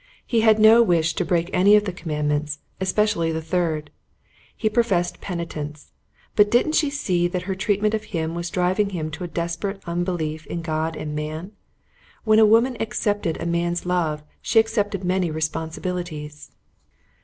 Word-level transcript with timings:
He 0.25 0.41
had 0.41 0.57
no 0.57 0.81
wish 0.81 1.13
to 1.13 1.23
break 1.23 1.51
any 1.53 1.75
of 1.75 1.85
the 1.85 1.93
Commandments, 1.93 2.57
especially 2.79 3.31
the 3.31 3.39
Third. 3.39 3.91
He 4.57 4.67
professed 4.67 5.21
penitence. 5.21 5.91
But 6.35 6.49
didn't 6.49 6.71
she 6.71 6.89
see 6.89 7.27
that 7.27 7.43
her 7.43 7.53
treatment 7.53 7.93
of 7.93 8.05
him 8.05 8.33
was 8.33 8.49
driving 8.49 8.89
him 8.89 9.05
into 9.05 9.23
a 9.23 9.27
desperate 9.27 9.79
unbelief 9.85 10.47
in 10.47 10.63
God 10.63 10.95
and 10.95 11.15
man? 11.15 11.51
When 12.23 12.39
a 12.39 12.47
woman 12.47 12.77
accepted 12.79 13.39
a 13.39 13.45
man's 13.45 13.85
love 13.85 14.23
she 14.41 14.57
accepted 14.59 15.03
many 15.03 15.29
responsibilities. 15.29 16.49